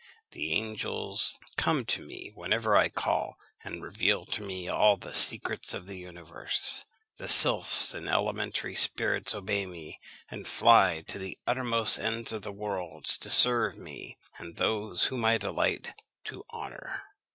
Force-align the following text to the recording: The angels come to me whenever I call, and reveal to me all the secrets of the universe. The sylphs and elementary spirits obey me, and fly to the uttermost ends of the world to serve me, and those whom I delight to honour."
The 0.31 0.51
angels 0.53 1.37
come 1.57 1.85
to 1.85 2.01
me 2.03 2.31
whenever 2.33 2.75
I 2.75 2.89
call, 2.89 3.37
and 3.63 3.83
reveal 3.83 4.25
to 4.25 4.43
me 4.43 4.67
all 4.67 4.97
the 4.97 5.13
secrets 5.13 5.75
of 5.75 5.85
the 5.85 5.99
universe. 5.99 6.85
The 7.17 7.27
sylphs 7.27 7.93
and 7.93 8.09
elementary 8.09 8.73
spirits 8.75 9.35
obey 9.35 9.67
me, 9.67 9.99
and 10.27 10.47
fly 10.47 11.01
to 11.05 11.19
the 11.19 11.37
uttermost 11.45 11.99
ends 11.99 12.33
of 12.33 12.41
the 12.41 12.51
world 12.51 13.05
to 13.05 13.29
serve 13.29 13.77
me, 13.77 14.17
and 14.39 14.55
those 14.55 15.03
whom 15.03 15.23
I 15.23 15.37
delight 15.37 15.93
to 16.23 16.45
honour." 16.51 17.03